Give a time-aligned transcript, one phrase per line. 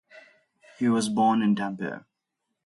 [0.79, 2.05] He was born in Tampere.